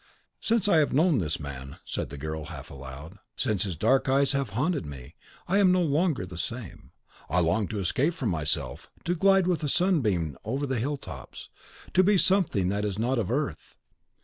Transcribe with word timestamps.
"Since 0.39 0.67
I 0.67 0.77
have 0.77 0.93
known 0.93 1.19
this 1.19 1.39
man," 1.39 1.77
said 1.85 2.09
the 2.09 2.17
girl, 2.17 2.45
half 2.45 2.71
aloud, 2.71 3.19
"since 3.35 3.61
his 3.65 3.77
dark 3.77 4.09
eyes 4.09 4.31
have 4.31 4.49
haunted 4.57 4.83
me, 4.83 5.13
I 5.47 5.59
am 5.59 5.71
no 5.71 5.83
longer 5.83 6.25
the 6.25 6.39
same. 6.39 6.91
I 7.29 7.39
long 7.39 7.67
to 7.67 7.77
escape 7.77 8.15
from 8.15 8.29
myself, 8.29 8.89
to 9.03 9.13
glide 9.13 9.45
with 9.45 9.59
the 9.59 9.69
sunbeam 9.69 10.37
over 10.43 10.65
the 10.65 10.79
hill 10.79 10.97
tops; 10.97 11.49
to 11.93 12.03
become 12.03 12.17
something 12.17 12.69
that 12.69 12.83
is 12.83 12.97
not 12.97 13.19
of 13.19 13.29
earth. 13.29 13.75